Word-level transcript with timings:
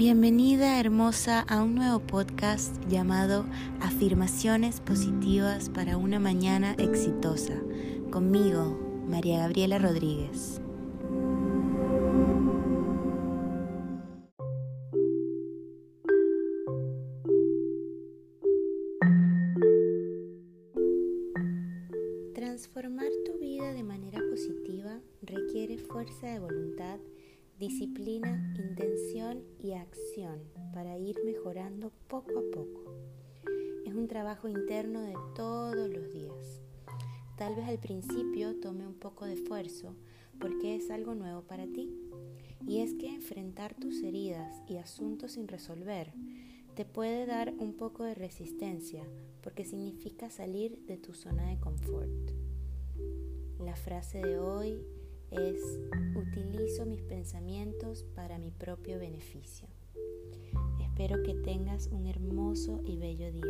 Bienvenida 0.00 0.80
hermosa 0.80 1.40
a 1.40 1.62
un 1.62 1.74
nuevo 1.74 2.00
podcast 2.00 2.74
llamado 2.88 3.44
Afirmaciones 3.82 4.80
Positivas 4.80 5.68
para 5.68 5.98
una 5.98 6.18
Mañana 6.18 6.74
Exitosa, 6.78 7.60
conmigo, 8.10 8.78
María 9.06 9.40
Gabriela 9.40 9.78
Rodríguez. 9.78 10.62
Transformar 22.34 23.10
tu 23.26 23.38
vida 23.38 23.74
de 23.74 23.82
manera 23.82 24.18
positiva 24.30 24.98
requiere 25.20 25.76
fuerza 25.76 26.26
de 26.28 26.38
voluntad, 26.38 27.00
disciplina, 27.60 28.54
intención 28.58 29.44
y 29.58 29.72
acción 29.72 30.40
para 30.72 30.96
ir 30.96 31.14
mejorando 31.26 31.92
poco 32.08 32.38
a 32.38 32.56
poco. 32.56 32.94
Es 33.84 33.94
un 33.94 34.08
trabajo 34.08 34.48
interno 34.48 35.02
de 35.02 35.14
todos 35.36 35.90
los 35.90 36.10
días. 36.10 36.62
Tal 37.36 37.54
vez 37.54 37.68
al 37.68 37.78
principio 37.78 38.58
tome 38.60 38.86
un 38.86 38.94
poco 38.94 39.26
de 39.26 39.34
esfuerzo 39.34 39.94
porque 40.40 40.74
es 40.74 40.90
algo 40.90 41.14
nuevo 41.14 41.42
para 41.42 41.66
ti. 41.66 41.94
Y 42.66 42.80
es 42.80 42.94
que 42.94 43.14
enfrentar 43.14 43.74
tus 43.74 44.02
heridas 44.02 44.62
y 44.66 44.78
asuntos 44.78 45.32
sin 45.32 45.46
resolver 45.46 46.14
te 46.74 46.86
puede 46.86 47.26
dar 47.26 47.52
un 47.58 47.74
poco 47.74 48.04
de 48.04 48.14
resistencia 48.14 49.04
porque 49.42 49.66
significa 49.66 50.30
salir 50.30 50.78
de 50.86 50.96
tu 50.96 51.12
zona 51.12 51.50
de 51.50 51.58
confort. 51.58 52.30
La 53.58 53.76
frase 53.76 54.22
de 54.22 54.38
hoy 54.38 54.82
es 55.30 55.78
mis 56.86 57.02
pensamientos 57.02 58.04
para 58.14 58.38
mi 58.38 58.50
propio 58.50 58.98
beneficio. 58.98 59.68
Espero 60.80 61.22
que 61.22 61.34
tengas 61.34 61.88
un 61.88 62.06
hermoso 62.06 62.80
y 62.84 62.96
bello 62.96 63.32
día. 63.32 63.49